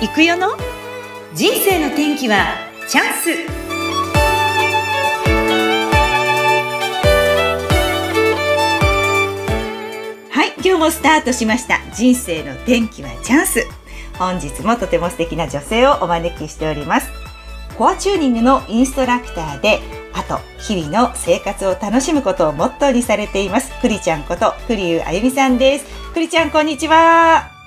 [0.00, 0.50] 行くよの？
[1.34, 2.54] 人生の天気は
[2.86, 3.30] チャンス。
[10.30, 11.80] はい今日もスタートしました。
[11.92, 13.66] 人生の天気はチャンス。
[14.16, 17.10] 本日もとても素敵な女性をお招きしております。
[17.76, 19.80] コアチューニングのインストラクターで
[20.14, 23.72] あと日々の生活を楽しむことをモットーにされています。
[23.80, 25.86] くりちゃんこと栗生あゆみさんです。
[26.14, 27.57] くりちゃんこんにちは。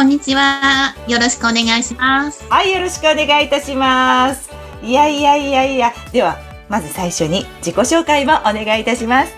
[0.00, 0.94] こんにちは。
[1.08, 2.42] よろしくお願いします。
[2.48, 4.48] はい、よろしくお願いいたします。
[4.82, 6.38] いやいやいやいや、では、
[6.70, 9.34] まず最初に自己紹介もお願いいたします。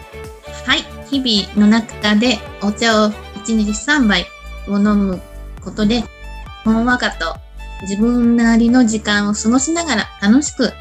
[0.65, 0.85] はい。
[1.11, 4.25] 日々の中でお茶を1日3杯
[4.69, 5.21] を飲む
[5.61, 6.05] ことで、
[6.63, 7.35] ほんわかと
[7.80, 10.73] 自分なりの時間を過ごしながら楽しくし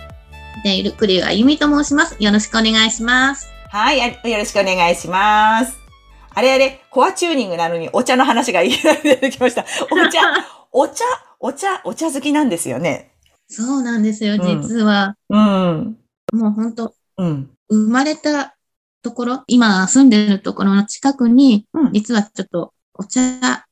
[0.61, 2.15] ている栗生あゆみと申します。
[2.19, 3.49] よろしくお願いします。
[3.71, 5.80] はい、よろしくお願いします。
[6.33, 9.65] あれあれ、コアチューニングなのにお茶の話がいきなり出てきました。
[9.91, 10.19] お茶、
[10.71, 11.03] お茶、
[11.39, 13.11] お茶、お茶好きなんですよね。
[13.49, 14.35] そうなんですよ。
[14.35, 15.97] うん実は、うん。
[16.31, 17.51] もう本当うん。
[17.69, 18.55] 生まれた
[19.01, 21.91] ところ、今住んでるところの近くに、うん。
[21.91, 23.65] 実はちょっとお茶、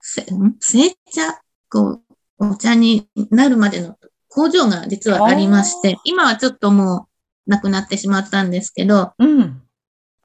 [0.00, 0.56] せん？
[0.60, 2.00] 製茶、こ
[2.38, 3.96] う、お茶になるまでの
[4.28, 7.06] 工場が実はありまして、今はちょっとも
[7.46, 9.62] うなくなってしまったんですけど、うん。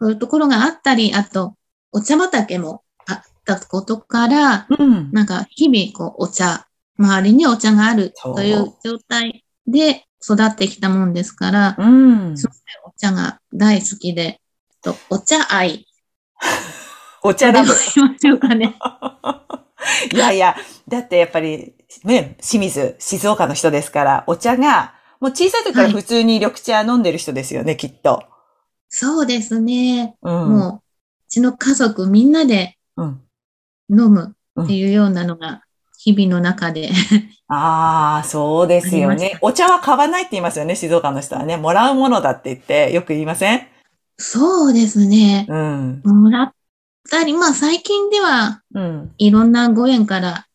[0.02, 1.54] そういうところがあったり、あと、
[1.92, 5.12] お茶畑もあったことから、うん。
[5.12, 6.66] なんか日々こうお茶、
[6.98, 12.36] 周りにお茶があるという状態で育ってきたもんですから、うん。
[12.36, 12.52] そう
[12.84, 14.42] お茶が大好きで、
[14.82, 15.86] とお茶愛。
[17.22, 17.68] お茶ラブ。
[17.68, 18.76] 言いましょうかね。
[20.12, 20.56] いやいや、
[20.88, 28.31] だってやっぱり、ね、清水、静岡の人ですから、お茶が、もう小さい時から普通に緑茶飲んでる人ですよね、きっと。
[28.94, 30.16] そうですね。
[30.22, 30.50] うん。
[30.50, 30.81] もう、う
[31.30, 33.22] ちの家族みんなでうん。
[33.89, 35.64] 飲むっていうようなのが、
[35.98, 36.89] 日々の中で。
[37.48, 39.14] ああ、そうですよ。
[39.14, 41.58] ねお茶は買わないって言いますよね、静岡の人はね。
[41.58, 43.67] もらうものだって言って、よく言いません？
[44.17, 45.45] そうですね。
[45.48, 46.02] うん。
[46.04, 46.54] もらっ
[47.10, 49.11] たり、まあ最近ではうん。
[49.17, 50.48] いろんなご縁から、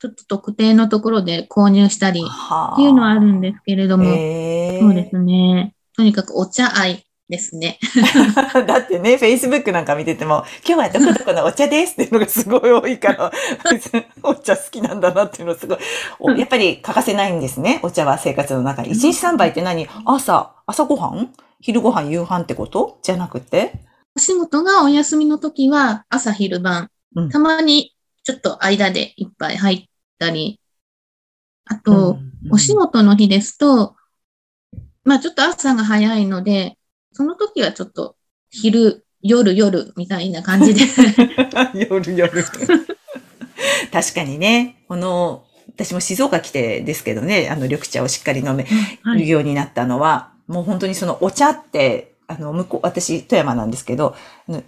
[0.00, 2.76] ちょっと特定のところで購入したりっはあ。
[2.76, 4.10] ていうのはあるんですけれども、そ
[4.88, 5.74] うですね。
[5.96, 7.78] とにかくお茶愛ですね。
[8.66, 13.32] だってね、Facebook なんか見てても、今日はどこどこのお茶ですっていうのがすごい多いから、
[14.22, 15.78] お茶好きなんだなっていうのすごい。
[16.18, 18.90] おやっぱり欠かせないんですね、お茶は生活の中に。
[18.90, 19.88] 一日三杯って何？
[20.04, 21.32] 朝、朝ごはん？
[21.60, 22.98] 昼ごはん、夕飯ってこと？
[23.02, 23.72] じゃなくて？
[24.16, 27.30] お仕事がお休みの時は朝昼晩、うん。
[27.30, 29.86] たまにちょっと間で一杯入っ
[30.18, 30.60] たり、
[31.64, 32.18] あと、
[32.50, 33.96] お仕事の日ですと、
[35.04, 36.76] まあちょっと朝が早いので、
[37.14, 38.16] その時はちょっと
[38.50, 40.82] 昼、夜、夜みたいな感じで。
[41.88, 42.44] 夜夜。
[43.90, 48.68] 確かにね、この、私も静岡来てですけどね、あの緑茶をしっかり飲める
[49.02, 54.16] はい、ようになったのは、もう本当にそのお茶って、あの、向こう、私、富山なんですけど、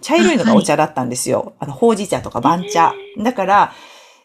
[0.01, 1.53] 茶色いのがお茶だったんですよ。
[1.59, 2.93] あの、ほうじ茶とか番茶。
[3.17, 3.73] だから、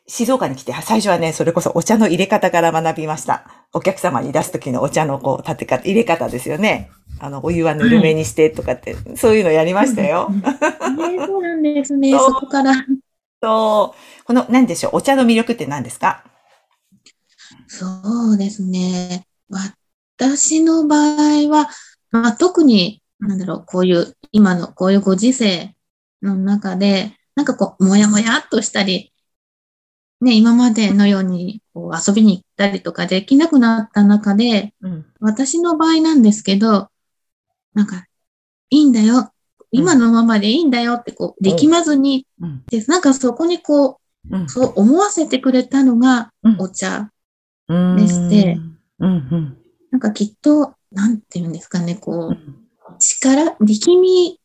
[0.06, 3.44] 静岡に来て、最初はね、それこそお茶の入れ方から学びました。
[3.72, 6.90] お客様に出す時のお茶のこう、立て方、入れ方ですよね。
[7.22, 10.28] あの、お湯はぬるめにしてとかって、そういうのやりましたよ。
[10.30, 10.42] ね
[11.24, 12.10] そうなんですね。
[12.10, 12.74] そこから。
[13.40, 14.24] そう。
[14.24, 16.24] この、何でしょう、お茶の魅力って何ですか？
[17.68, 17.86] そ
[18.30, 19.24] うですね。
[20.18, 21.68] 私の場合は、
[22.10, 25.76] まあ、特に、なんだろう、こういう、今のこういうご時世
[26.22, 29.12] の中で、なんかこう、もやもやっとしたり、
[30.20, 35.06] ね、今までのようにこう遊びに行ったりとかできなくなった中で、うん。
[35.18, 36.90] 私の場合なんですけど、
[37.74, 38.06] なんか、
[38.70, 39.32] いいんだよ。
[39.70, 42.62] 今のままでいいんだよって、こう、力まずに、うん。
[42.70, 43.98] でなんかそこにこ
[44.30, 47.10] うそう思わせてくれたのがうんお茶。
[47.68, 47.96] うん。
[47.96, 48.58] でして。
[49.90, 52.38] なんかきっと、なんていうんですかね、こうう、
[52.98, 54.40] 力、力み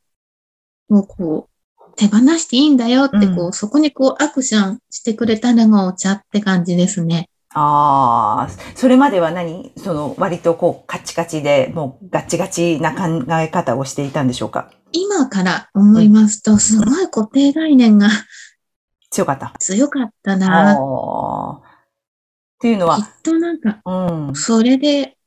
[0.89, 7.29] をこう、手放していいんだよって、こう、うんそこにこう、アクションしてくれたのがお茶って感じですね。
[7.53, 9.71] ああ、それまでは何？
[9.77, 14.69] その、割とこう、カチカチで、もうガチガチな考え方をしていたんでしょうか？
[14.91, 18.09] 今から思いますと、すごい固定概念が
[19.09, 19.53] 強かった。
[19.59, 20.73] 強かったな。
[20.73, 24.35] っていうのはきっ、となんか、うん。
[24.35, 25.17] それで、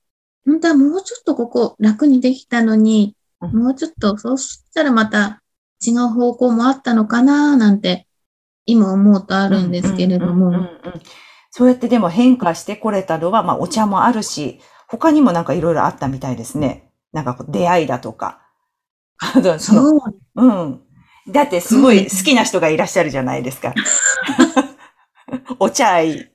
[0.44, 5.42] 本当はもうちょっとここ楽にできたのに、うんもうちょっと、そうしたらまた
[5.84, 8.06] 違う方向もあったのかななんて、
[8.66, 10.52] 今思うとあるんですけれども。
[11.50, 16.90] そうやってでも変化してこれたのは、まあお茶もあるし、他にもなんかいろいろあったみたいですね。
[17.12, 18.42] なんかこう出会いだとか。
[19.18, 20.80] あとそのそううん。
[21.28, 23.74] だってすごい好きな人がいらっしゃるじゃないですか。
[25.58, 26.32] お茶愛。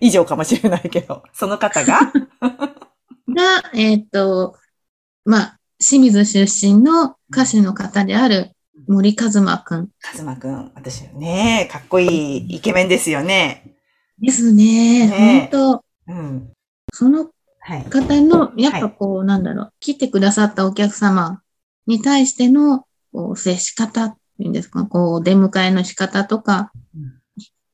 [0.00, 4.56] 以上かもしれないけど、その方がが、えっ、と、
[5.24, 8.52] まあ、清水出身の歌手の方である
[8.88, 13.77] 森和馬くんカズマくん、私ね、かっこいいイケメンですよね。
[14.20, 15.08] ですね。
[15.08, 16.52] ね本当うん。
[16.92, 17.30] その
[17.60, 17.84] はい。
[17.84, 21.42] 方の、やっぱこう、なんだろう、来てくださったお客様
[21.86, 27.18] に対しての、こう、接し方っていうんですか、こう、出迎えの仕方とか、うん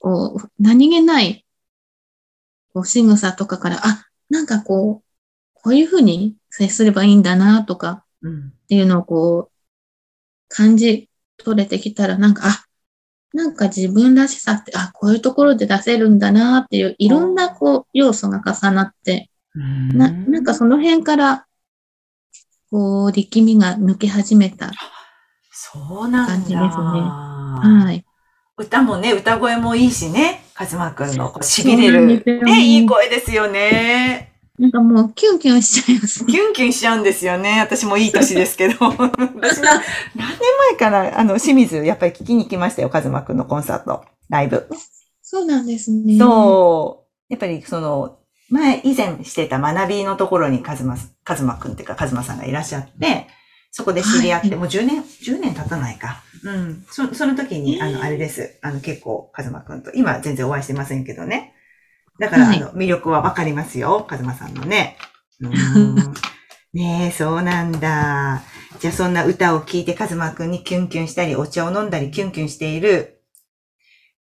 [0.00, 1.46] こう、何気ない、
[2.75, 5.05] こう、仕草とかから、あ、なんかこう、
[5.55, 8.49] こういうふうに接すればいいんだな、とかうん。
[8.49, 9.52] っていうのをこう、
[10.49, 11.08] 感じ
[11.38, 12.64] 取れてきたら、なんか、あ、
[13.35, 21.47] なんか自分らしさって、あ、こういうところで出せるんだなっていう、いろんなこう、要素が重なって、な、なんかその辺から、
[22.71, 24.71] こう、力みが抜け始めた。
[25.51, 26.33] そうなんだ。
[26.35, 28.05] 感じですねはい。
[28.57, 30.45] 歌もね、歌声もいいしね。
[30.55, 32.23] カズマくんのこう痺れる。
[32.45, 34.34] ね、いい声ですよね。
[34.59, 36.33] なんかもう、キュンキュンしちゃいますね。
[36.33, 37.61] キュンキュンしちゃうんですよね。
[37.61, 38.77] 私もいい年ですけど。
[38.87, 39.03] 私な、
[40.15, 40.39] 何年
[40.71, 42.89] 前かな、あの、清水、やっぱり聞きに行きましたよ。
[42.89, 44.69] カズマくんのコンサート、ライブ。
[45.23, 46.17] そうなんですね。
[46.19, 47.33] そう。
[47.33, 48.19] やっぱりその、
[48.49, 53.27] 前、以前してた学びのところにカズマ、カズマくんっていうか、カズマさんがいらっしゃって、
[53.73, 56.23] そこで知り合って、はいもう10年、10年経たないか。
[56.45, 56.85] うん。
[56.89, 58.57] そその時に、あの、あれです。
[58.62, 61.55] あの、結構、カズマくんと、今は全然お会いしてませんけどね。
[62.19, 64.05] だから、はいあの、魅力はわかりますよ。
[64.08, 64.96] カズマさんのね。
[65.40, 66.14] うーん
[66.72, 68.43] ねえ、そうなんだ。
[68.81, 73.22] じゃあ、そんな歌を聴いて、カズマくんにキュンキュンしたり、お茶を飲んだり、キュンキュンしている、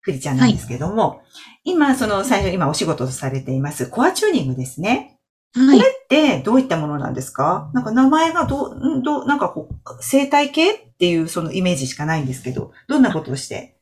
[0.01, 1.21] クリちゃんなんですけども、
[1.63, 5.19] 今、その、最初、今お仕事とされています、コアチューニングですね。
[5.55, 5.81] はい。
[6.09, 7.69] で、どういったものなんですか？
[7.73, 13.77] なんか名前がどう、んどう、なんかこう、生態系っていうそのイメージしかないんですけど、どんなことをして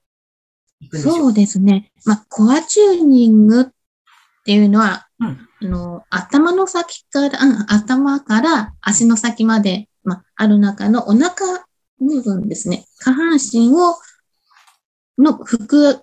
[0.82, 1.18] いくんでしょう？
[1.18, 1.92] そうですね。
[2.06, 3.66] まあ、コアチューニングっ
[4.44, 11.66] ていうのは、うんあの、頭の先から、うん、頭から足の先まで、まあ、ある中のお腹
[12.00, 12.86] 部分ですね。
[12.98, 13.96] 下半身を、
[15.18, 16.02] の拭く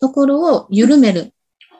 [0.00, 1.30] ところを緩めるっ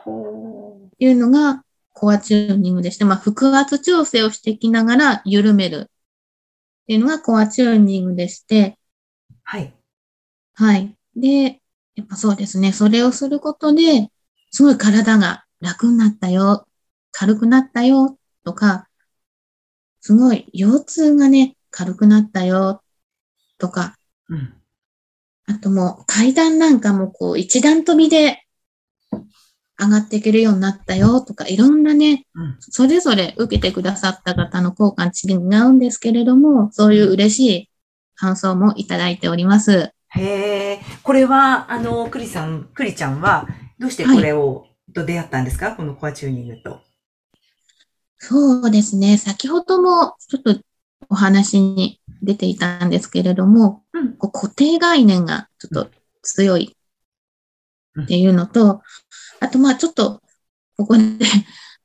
[0.05, 8.79] ほていうのがコアチューニングでして、まあ、腹圧調整をしていきながら緩めるっていうのがコアチューニングでして、
[9.43, 9.75] はい。
[10.55, 10.94] はい。
[11.17, 11.61] で、
[11.97, 12.73] やっぱそうですね。
[12.73, 14.11] それをすることで、
[14.50, 16.67] すごい体が楽になったよ、
[17.12, 18.88] 軽くなったよ、とか、
[20.00, 22.82] すごい腰痛がね、軽くなったよ、
[23.58, 23.97] とか、
[24.29, 24.55] うん。
[25.49, 28.47] あともう階段なんかもこう一段飛びで
[29.79, 32.56] 上がっていけるようになったよ、とか、いろんなね、うん。
[32.61, 37.70] それぞれ受けてくださった方の効果違うんですけれども、そういう嬉しい
[38.14, 39.93] 感想もいただいております。
[40.09, 40.81] へえ。
[41.02, 43.47] これは、あの、クリさん、クリちゃんは、
[43.79, 45.76] どうしてこれを、と出会ったんですか？
[45.76, 46.81] このコアチューニングと。
[48.19, 49.19] そうですね。
[49.19, 50.60] 先ほどもちょっと
[51.08, 54.16] お話に出ていたんですけれども、うん。
[54.16, 55.90] こう固定概念がちょっと
[56.22, 56.75] 強い
[58.02, 58.82] っていうのと、
[59.40, 60.20] あとまあちょっと
[60.76, 61.02] ここで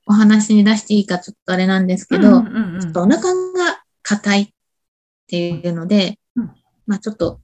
[0.08, 4.48] お話に出していいかちょっとあれなんですけど、うんうんうんちょっとお腹が硬いっ
[5.28, 6.52] ていうので、うん
[6.88, 7.40] まあちょっと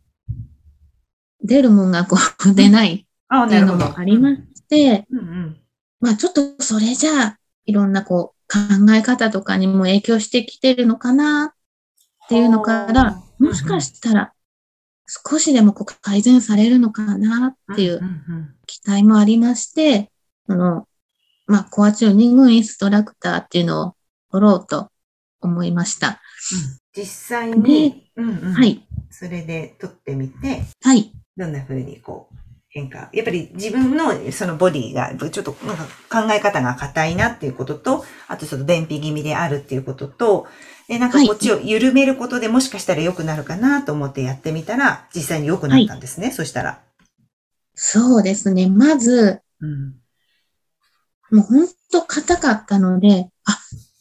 [1.44, 4.57] 出るもんがこう出ないあっていうのもありまして、
[5.10, 5.58] うんうん。
[6.00, 14.34] まあちょっとそれじゃあ、いろんなこう考え方とかにも影響してきてるのかなっていうのから、もしかしたら
[15.08, 20.12] 少しでもこう改善されるのかなっていうんん期待もありまして、
[20.46, 20.88] その、
[21.46, 23.96] まあコアチューニングインストラクターっていうのを
[24.32, 24.90] 取ろうと
[25.40, 26.22] 思いました。
[26.96, 28.86] 実際に、うんうんはい。
[29.10, 31.14] それで撮ってみて、はい。
[31.38, 32.36] どんな風にこう
[32.70, 33.10] 変化。
[33.14, 40.48] やっぱり自分のそのボディがちょっとなんか考え方が硬いなっていうことと、あとちょっと便秘気味であるっていうことと、
[40.88, 46.32] で、なんかこっちを緩めることでもしかしたら良くなるかなと思ってやってみたら、実際に良くなったんですね。
[46.32, 46.82] そしたら。
[47.74, 48.70] そうですね。
[48.70, 49.96] まず、うん。
[51.30, 53.58] もう本当硬かったので、あ、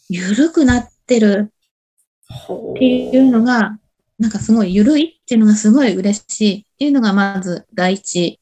[0.08, 1.52] 緩くなってる
[2.28, 3.78] ほっていうのが、
[4.18, 8.40] なんかすごい緩いっていうのがすごい嬉しいっていうのがまず第一、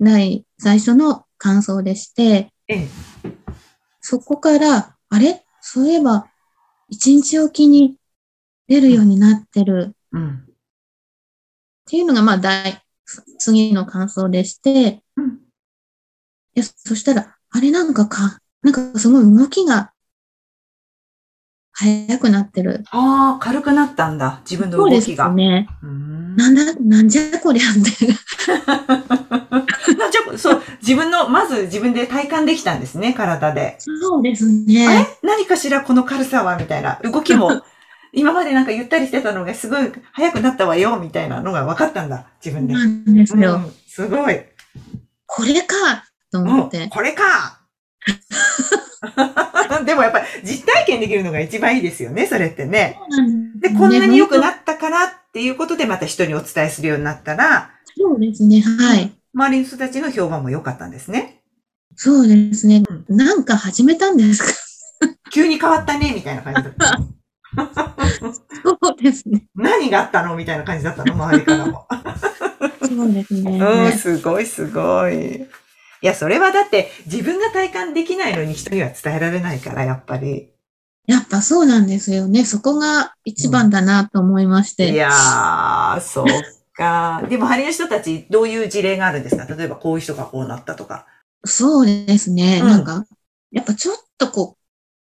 [0.00, 2.88] 第、最初の感想でして、ええ。
[4.00, 5.44] そこから、あれ？
[5.60, 6.26] そういえば、
[6.88, 7.96] 一日おきに
[8.66, 10.36] 出るようになってるうん。
[10.38, 10.42] っ
[11.86, 12.82] ていうのがまあ第、
[13.38, 15.40] 次の感想でして、うん。
[16.54, 17.70] でそしたら、あれ？
[17.70, 19.92] なんかか、なんかすごい動きが
[21.80, 22.84] 速くなってる。
[22.90, 24.40] ああ、軽くなったんだ。
[24.44, 25.30] 自分のそうです動きが。
[25.30, 25.66] ね。
[25.82, 28.06] うーんなんだ、なんじゃこりゃって。
[29.96, 33.76] なんじゃこそう、自分の、まず自分で体感できたんですね、体で。
[33.78, 34.74] そうですあれ？
[34.74, 35.08] ね。
[35.22, 36.56] 何かしらこの軽さは？
[36.56, 36.98] みたいな。
[37.02, 37.62] 動きも、
[38.12, 42.74] 今までなんかゆったりしてたのがすごい速くなったわよ、みたいなのが分かったんだ、自分で。
[42.74, 43.54] なんですよ。
[43.54, 44.38] うん、すごい。
[45.26, 46.82] これかと思って。
[46.82, 47.60] うんこれか
[49.86, 52.98] でもやっぱり実体験できるのが一番いいですよね、それってね。
[53.60, 58.60] で、こんなに良くな本ったからっていうことでまた人にお伝えするようになったら、当そうですね。
[58.60, 59.12] はい。
[59.32, 61.42] 周りの人たちの評判も良かったんですね。
[61.96, 63.14] そうですねう。
[63.14, 64.50] なんか始めたんですか？
[65.32, 66.98] 急に変わったね、みたいな感じだった。
[68.62, 69.44] そうですね。
[69.54, 70.36] 何があったの？
[70.36, 71.86] みたいな感じだったの、周りからも。
[72.82, 73.58] そうですね。
[73.60, 75.46] うん、すごいすごい。
[76.02, 80.48] いや、それはだって自分が体感できないのに人には伝えられないから、やっぱり。
[81.06, 82.44] やっぱそうなんですよね。
[82.44, 84.92] そこが一番だなと思いまして。
[84.92, 86.26] いやー、そう
[86.74, 87.22] か。
[87.28, 89.44] でも、ハリの人たち、どういう事例があるんですか？
[89.44, 91.06] 例えば、こういう人がこうなったとか。
[91.44, 92.60] そうですね。
[92.62, 93.04] うんなんか、
[93.50, 94.60] やっぱちょっとこう、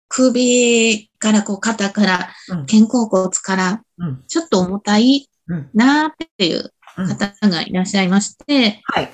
[0.09, 7.07] 首からこう肩からうん、肩甲骨からうん、ちょっと重たいうんなーっていううん。
[7.07, 9.11] 方がいらっしゃいまして、はい。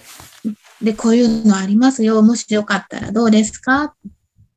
[0.83, 2.21] で、こういうのありますよ。
[2.21, 3.95] もしよかったらどうですか？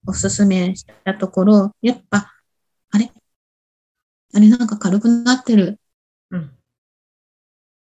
[0.06, 2.32] おすすめしたところ、やっぱ、
[2.90, 3.12] あれ？
[4.34, 5.78] あれなんか軽くなってる。
[6.30, 6.50] うん。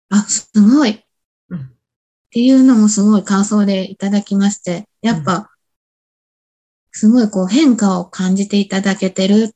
[0.09, 1.03] あ、すごい。
[1.49, 1.65] うんっ
[2.33, 5.51] ていうのもすごい感想でいただきまして、やっぱ、
[6.91, 9.51] すごいこう変化を感じていただけてるっ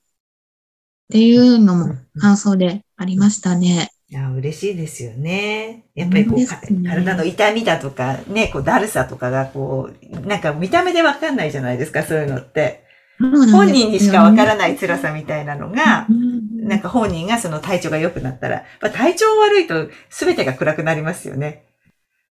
[1.09, 3.89] ていうのも感想でありましたね。
[4.09, 5.83] いや、嬉しいですよね。
[5.93, 6.47] やっぱりこう、ね
[6.89, 12.85] 体の痛みだとか、ね、こう、だるさとかがこう、なんか見た目でわかんないじゃないですか、そういうのって。
[13.19, 16.07] 本人にしかわからいない辛さみたいなのが、
[16.53, 21.65] なんか本人がその体調が良くなったら、まあ、体調悪いと全てが暗くなりますよね。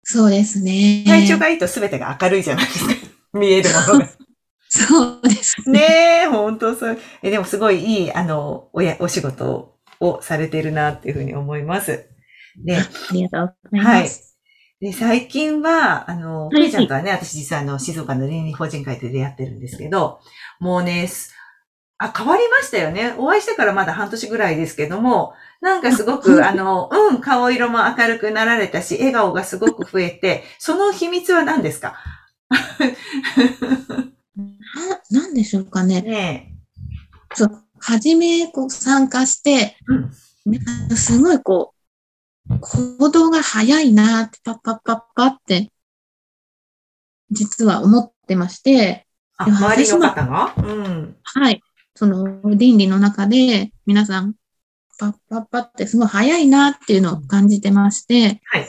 [0.03, 1.05] そうですね。
[1.07, 2.95] 体調がいいと全てが明るいじゃないですか。
[3.39, 4.09] 見えるものが。
[4.69, 5.79] そうですね。
[5.81, 5.87] ね
[6.25, 6.99] え、本当そう。
[7.23, 9.80] え、でもすごいいい、あの、おや、お仕事を
[10.21, 12.09] されてるなっていうふうに思います。
[12.65, 12.81] で、あ
[13.13, 14.37] りがとうございはいます。。
[14.81, 20.21] で、最近は、あの、いふみちゃんとはね、私実はあの、静岡の倫理法人会で出会ってるんですけど、
[20.59, 21.35] もうね、す
[22.03, 23.15] あ、変わりましたよね。
[23.19, 31.97] お会いしてからまだ半年ぐらいですけども、なんかすごく、あの、うん、顔色も明るくなられたし、笑顔がすごく増えて、その秘密は何ですか？
[35.11, 36.01] な、なんでしょうかね。
[36.01, 36.55] ね
[37.35, 39.77] そう、はじめ、こう、参加して、え。
[39.87, 39.95] う
[40.93, 40.97] ん。
[40.97, 41.75] すごいこ
[42.49, 45.73] う、行動が早いなって、パッパッパッパって、
[47.31, 49.07] 実は思ってまして、
[49.37, 50.55] あ、周りの方が？
[50.57, 51.17] うん。
[51.23, 51.63] はい。
[51.95, 54.35] その倫理の中で、皆さん、
[54.99, 58.69] パッパッパってすごい早いなっていうのを感じてまして、はい。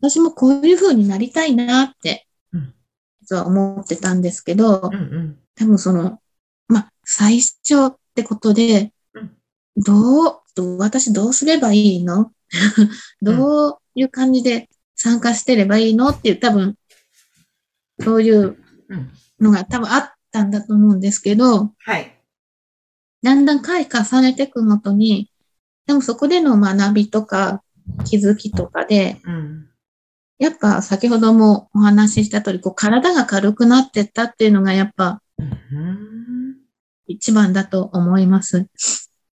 [0.00, 2.74] 私もこういう風になりたいなってうん、
[3.20, 5.38] 実は思ってたんですけどうん、うん。
[5.54, 6.20] 多分その、
[6.68, 9.30] まあ、最初ってことでうん、
[9.76, 12.32] どう、どう、私どうすればいいの？
[13.22, 16.08] どういう感じで参加してればいいの？
[16.08, 16.74] っていう多分、
[18.00, 18.56] そういう
[18.88, 19.10] うん。
[19.40, 22.20] のが多分あったんだと思うんですけど、はい。
[23.22, 25.30] だんだん回重ねていくごとに、
[25.86, 27.62] でもそこでの学びとか
[28.04, 29.68] 気づきとかで、うん。
[30.40, 36.17] やっぱ先ほどもお話しした通り、こう体が軽くなってったっていうのがやっぱうん。
[37.08, 38.66] 一番だと思います。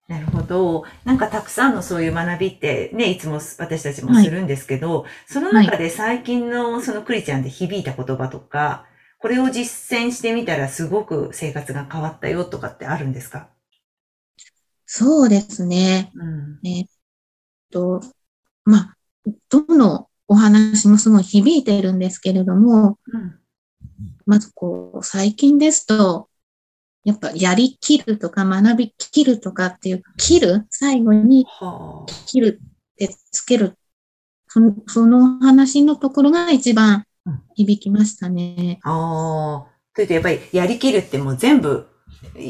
[0.08, 0.84] なるほど。
[1.03, 8.86] なんかたくさんのそういう学びってね、いつも私たちもするんですけど、その中で最近のそのクリちゃんで響いた言葉とか、
[9.20, 13.50] これを実践してみたらすごく生活が変わったよとかってあるんですか？
[14.86, 16.12] そうですね。
[16.13, 16.60] うん。
[16.67, 16.86] えっ
[17.72, 18.01] と、
[18.63, 18.98] まあ、
[19.50, 23.39] どのお話もすごい響いてるんですけれども、うん。
[24.27, 26.29] まずこう、最近ですと、
[27.05, 32.12] やっぱやりきるとか学びきるとかっていう、切る最後にはあ。
[32.25, 33.77] 切るってつける。
[34.47, 38.79] そのその話のところが一番うん響きましたね。
[38.83, 39.71] ああ。
[39.93, 41.88] それとやっぱりやりきるってもう全部、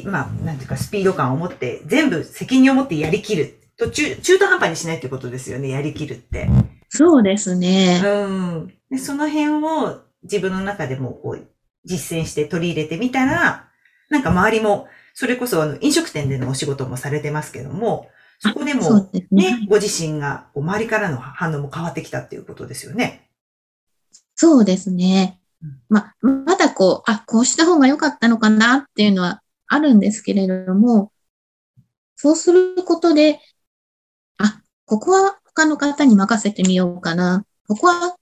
[0.05, 3.59] まあ、なんていうかスピード感を持って、全部責任を持ってやりきる。
[3.77, 6.47] 途中、中途半端にしないってことですよね、やりきるって。
[6.87, 8.01] そうですね。
[8.03, 8.73] うん。
[8.89, 11.47] で、その辺を自分の中でもこう、
[11.83, 13.69] 実践して取り入れてみたら、
[14.09, 18.09] なんか周りも、それこそあの飲食店でのお仕事もされてますけども、
[18.39, 19.27] そこでも、ね。
[19.31, 23.29] ね、ご自身が、周りからの反応も変わってきたっていうことですよね。
[24.35, 25.79] そうですねうん。
[25.87, 31.11] まあ、まだこう、あ、こうした方が良かったのかなっていうのはあるんですけれども、
[32.15, 33.39] そうすることで、
[34.37, 37.45] あ、ここは他の方に任せてみようかな。
[37.67, 38.17] ここは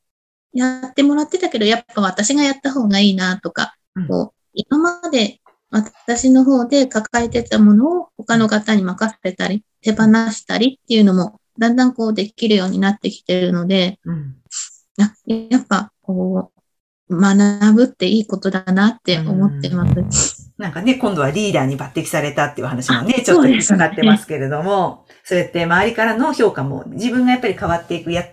[0.54, 5.40] やってもらってたけど、やっぱ私がやった方がいいなとか、うんこう、今まで
[5.74, 14.36] 私の方で抱えてたものを他の方に任せたり、手放したりっていうのも、だんだんこうできるようになってきてるので、うん。
[15.00, 16.52] あやっぱこ
[17.10, 20.54] う、学ぶっていいことだなって思ってます。
[20.60, 28.24] なんかね、今度はリーダーに抜擢されたっていう話もね、あちょっと伺ってますけれども、そうやって周りからの評価も自分がやっぱり変わっていく、や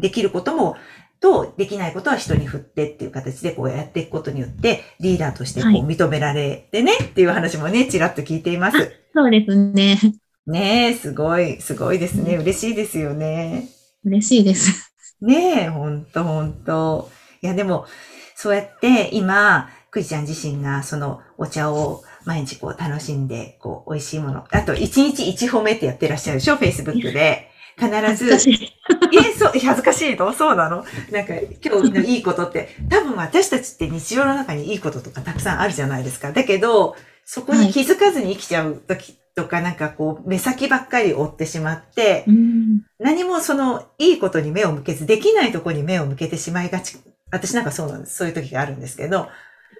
[0.00, 0.76] できることも、
[1.20, 8.78] と、できないことは人に振ってっていう形でこうやっていくことによって、リーダーとしてこうはい認められてね、っていう話もね、ちらっと聞いています。
[9.14, 9.98] そうですね。
[10.46, 12.36] ねえ、すごい、すごいですね。
[12.36, 13.68] 嬉しいですよね。
[14.04, 14.92] 嬉しいです。
[15.20, 17.10] ねえ、ほんとほんと。
[17.42, 17.86] いや、でも、
[18.34, 24.44] そうやって今、くいちゃん自身がそのお茶を毎日こう楽しんで、こう美味しいもの。
[24.50, 27.47] あと、一日一褒めってやってらっしゃるでしょ ?Facebook で。
[27.78, 28.30] 必ず。
[28.30, 28.72] 難しい。
[29.16, 30.32] え、そう、恥ずかしいの？
[30.32, 30.84] そうなの？
[31.10, 36.32] なんか、今日のいいことって、多分私たちって日常の中にいいこととかたくさんあるじゃないですか。
[36.32, 46.98] だけど、そこに気づかずに生きちゃう時とか、なんかこう、目先ばっかり追ってしまって、うん何もその、いいことに目を向けず、できないところに目を向けてしまいがち。
[47.30, 48.16] 私なんかそうなんです。
[48.16, 49.28] そういう時があるんですけど、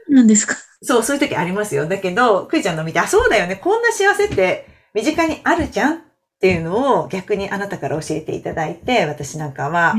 [0.08, 0.54] 何ですか？
[0.82, 1.88] そう、そういう時ありますよ。
[1.88, 3.56] だけど、くいちゃんの見て、あ、そうだよね。
[3.56, 6.02] こんな幸せって身近にあるじゃん
[6.38, 9.96] っていうのを逆にあなたから教えていただいて、私なんかは、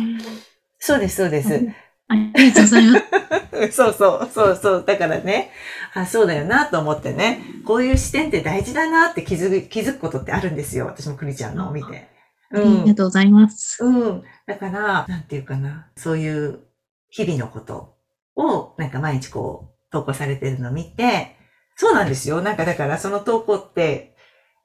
[0.80, 1.68] そうです、そうです。
[2.08, 3.72] ありがとうございます。
[3.76, 4.84] そうそう、そうそう。
[4.88, 5.52] だからね、
[5.94, 10.86] あ、そうだよなと思ってね、こういう視点って大事だなって気づく、気づくことってあるんですよ。
[10.86, 12.08] 私もくりちゃんのを見て。
[12.54, 13.84] ありがとうございます。
[13.84, 14.24] うん。
[14.48, 16.62] だから、なんていうかな、そういう
[17.10, 17.98] 日々のこと
[18.38, 21.36] を、なんか毎日こう、投稿されてるのを見て、
[21.76, 22.42] そうなんですよ。
[22.42, 24.16] なんかだからその投稿って、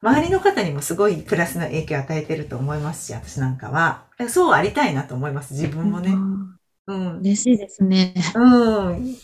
[0.04, 4.04] 周りの方にもすごいプラスの影響を与えてると思いますし、私なんかは。
[4.28, 5.54] そうありたいなと思います。
[5.54, 6.12] 自分もね。
[6.12, 6.54] うん
[6.87, 7.18] うん。
[7.20, 8.14] 嬉しいですね。
[8.34, 9.16] うん。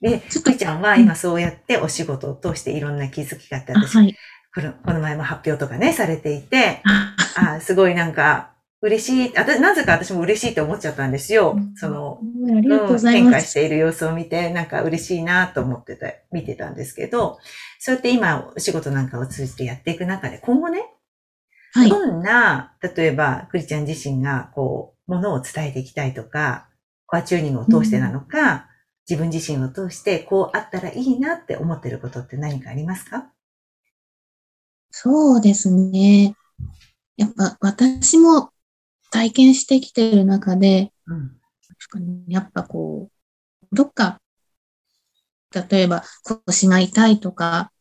[0.00, 4.14] で、ちょっとくいちゃんは今そうやってお仕事を通していろんな気づきがあって、あ私、はい。
[4.54, 8.52] このこの前も発表とかね、されていて、 ああすごいなんか、
[8.86, 9.32] 嬉しい。
[9.32, 11.58] なぜか私も嬉しいって思っちゃったんですよ。
[11.76, 12.20] その、
[12.56, 13.34] ありがとうござい変ます。
[13.34, 17.38] 化している様子を見て、なんか嬉しいなと思ってた、見てたんですけど、
[17.78, 20.84] そうやって今、お仕事なんかを通じてやっていく中で、今後ね、
[21.72, 21.90] はい。
[21.90, 26.68] どんな、例えば、クリちゃん自身が、こう、ものを伝えていきたいとか、
[27.06, 28.68] コアチューニングを通してなのか、
[29.08, 33.30] 自分自身を通して、こうあったらいいなって思ってることって何かありますか？
[34.90, 36.34] そうですね。
[37.16, 38.50] やっぱ私も
[39.16, 41.36] 体験してきてる中で、うん。
[42.28, 43.10] やっぱこ
[43.72, 44.20] う、どっか、
[45.70, 47.72] 例えば腰が痛いとか、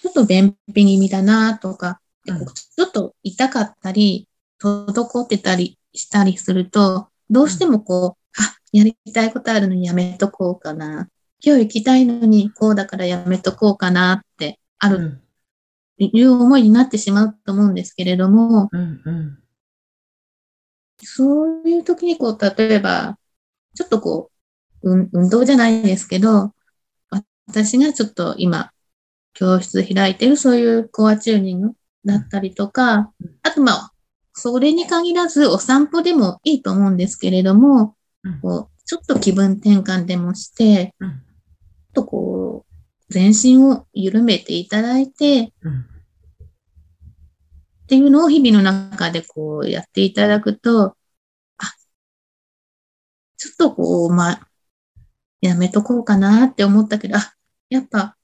[0.00, 4.28] ちょっと便秘気味だなとか、でうんちょっと痛かったり、
[4.60, 11.08] 滞ってたりしたりすると、どうしてもこう、あ、やりたいことあるのにやめとこうかな。
[11.44, 15.22] 今日行きたいのにこうだからやめとこうかなってあるうん。
[15.98, 19.02] いう思いになってしまうと思うんですけれども、うん。
[19.04, 19.41] うん。
[21.02, 23.18] そういう時にこう、例えば、
[23.74, 24.30] ちょっとこ
[24.82, 26.52] う、うん運動じゃないですけど、
[27.46, 28.72] 私がちょっと今、
[29.34, 31.72] 教室開いてるそういうコアチューニング
[32.04, 33.12] だったりとか、
[33.42, 33.92] あとまあ、
[34.34, 41.10] それに限らずお散歩でもいいと思うんですけれども、うんこうちょっと気分転換でもして、うん。
[41.10, 45.86] ちょっとこう、全身を緩めていただいて、うん。
[47.92, 50.96] っていうのを日々の中でこうやっていただくと、
[51.58, 51.74] あ、
[53.36, 54.48] ちょっとこう、まあ、
[55.42, 57.34] やめとこうかなって思ったけど、あ、
[57.68, 58.16] やっぱ、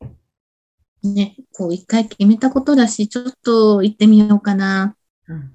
[1.03, 5.53] ね、こう一回決めたことだし、ちょっと行ってみようかな、うん。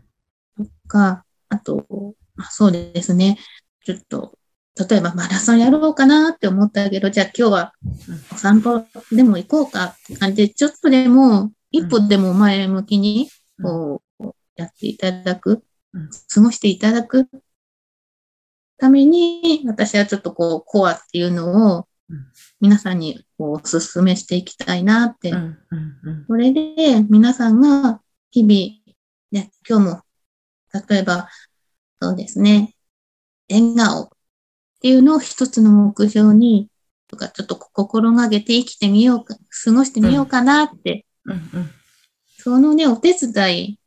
[0.64, 3.40] とか、あと、あそうですね、
[3.84, 4.38] ちょっと、
[4.88, 7.74] 例えばマラソンやろうかなって思ったけど、じゃあ今日は
[8.32, 13.28] お散歩でも行こうかって感じで、ちょっとでも、一歩でも前向きに、
[13.60, 14.03] こう、
[14.56, 15.64] やっていただく
[15.96, 17.30] うん、過ごしていただく
[18.78, 22.26] ために、私はちょっとこう、コアっていうのをうん、
[22.60, 25.32] 皆さんにこうお勧めしていきたいなって。
[25.32, 25.58] うん。
[25.72, 26.26] うん。
[26.28, 28.96] それで、皆さんが日々、
[29.32, 30.02] ね、今日も、
[30.90, 31.30] 例えば、
[32.02, 32.76] そうですね、
[33.50, 34.10] 笑顔っ
[34.82, 36.70] ていうのを一つの目標に、
[37.08, 41.34] とか、ちょっと心がけて生きてみようか、過ごしてみようかなって、うん。
[41.34, 41.70] うん。
[42.38, 43.80] そのね、お手伝い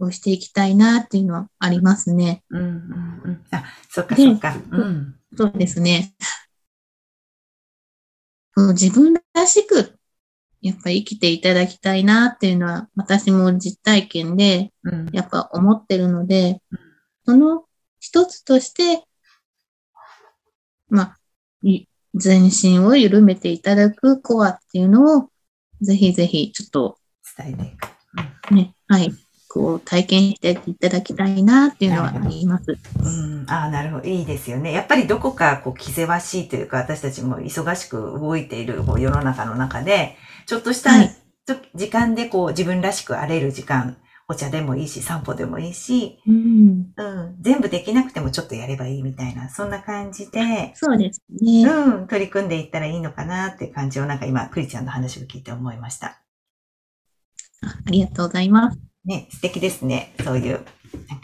[0.00, 2.42] をしていきたいなっていうのはありますね。
[2.50, 2.60] うん。
[2.60, 3.46] うん。
[3.50, 4.56] あ、そっかでそっか。
[4.70, 5.16] うん。
[5.36, 6.14] そうですね。
[8.56, 9.98] 自分らしく、
[10.60, 15.08] やっぱ生きていただきたいなっていうのは、私も実体験で、うん。
[15.12, 16.60] やっぱ思ってるので、
[17.24, 17.64] その
[17.98, 19.04] 一つとして、
[20.88, 21.18] まあ、
[21.62, 25.30] い全身を緩めていただくコアっていうのを、
[25.80, 26.98] ぜひぜひ、ちょっと
[27.36, 28.54] 伝えていく。
[28.54, 29.12] ね、はい、
[29.52, 32.78] こう、体験していただきたいなっていうのはあります。
[33.02, 34.08] うん、ああ、なるほど。
[34.08, 34.72] いいですよね。
[34.72, 43.96] やっぱりどこか、こう、気ぜわしいというか、私たちも忙しく動いているこう世の中の中で、ちょっとした、はいと時間でこう、自分らしく荒れる時間、
[44.28, 51.64] お茶でもいいし、散歩でもいいし、うん、うん、全部できなくてもちょっとやればいいみたいな、そんな感じで、そうですね。
[51.64, 56.20] うん、取り組んでいったらいいのかなって感じをなんか今、クリちゃんの話を聞いて思いました。
[57.62, 58.89] あありがとうございます。
[59.04, 60.12] ね、素敵ですね。
[60.24, 60.64] そういう。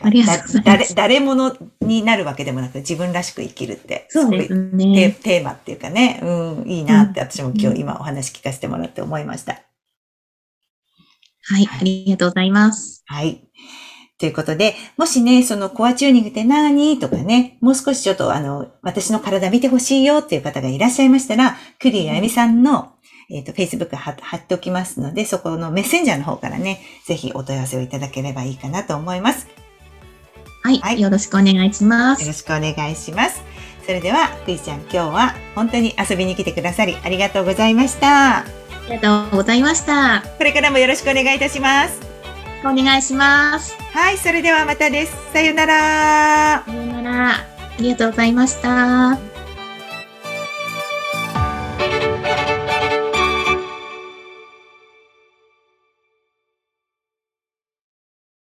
[0.00, 4.06] ありがとうございますだ誰、誰者になるわけでもなく自分らしく生きるって。
[4.08, 5.10] そうですごいテね。
[5.22, 9.62] テーマっていうかね、うん、いいなって私も今うん日今お話聞かせてもらって思いました。
[11.48, 13.02] はい、ありがとうございます。
[13.06, 13.46] はい。
[14.18, 16.98] ということで、もしね、そのコアチューニングって何？
[16.98, 22.92] とかね、もう少しちょっとあの、私の体見てほしいよっていう方がいらっしゃいましたら、クリーあやみさんの、
[23.28, 29.48] えっ、と、Facebook 貼貼っておきますので、そこのメッセンジャーの方からね、ぜひお問い合わせをいただければいいかなと思います。
[30.62, 32.22] はい、はいよろしくお願いします。
[32.22, 33.42] よろしくお願いします。
[33.84, 38.38] それでは、クリちゃん今日は本当に遊びに来てくださりありがとうございました。
[38.38, 38.44] あ
[38.88, 40.22] りがとうございました。
[40.38, 42.05] これからもよろしくお願いいたします。
[42.68, 43.76] お願いします。
[43.92, 45.16] はい、それではまたです。
[45.32, 46.64] さよなら。
[46.66, 47.30] さようなら。
[47.30, 47.46] あ
[47.78, 49.35] りがとうございました。